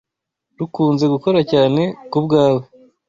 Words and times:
Rukunze 0.57 1.05
gukora 1.13 1.39
cyane 1.51 1.81
kubwawe 2.11 2.61